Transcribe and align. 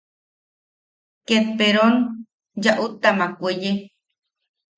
Ket 1.27 1.45
peron 1.57 1.95
yaʼutamak 2.63 3.33
weye. 3.43 3.71